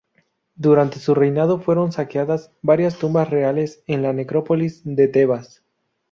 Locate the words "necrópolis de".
4.13-5.07